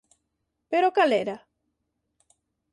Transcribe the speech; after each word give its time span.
Pero 0.71 0.93
cal 0.95 1.11
era? 1.23 1.35